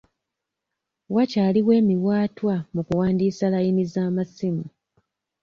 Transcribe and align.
Wakyaliwo 1.15 1.71
emiwaatwa 1.81 2.55
mu 2.73 2.81
kuwandiisa 2.87 3.45
layini 3.53 3.83
z'amasimu. 3.93 4.65